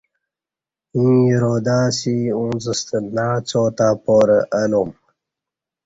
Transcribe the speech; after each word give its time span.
ییں 0.97 1.21
ارادہ 1.33 1.77
اسی 1.89 2.15
اُݩڅ 2.37 2.63
ستہ 2.79 2.97
نع 3.15 3.33
څا 3.47 3.61
تہ 3.77 3.87
پارہ 4.03 4.39
الوم 4.59 4.89